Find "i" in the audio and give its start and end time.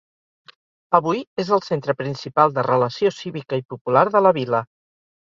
3.63-3.67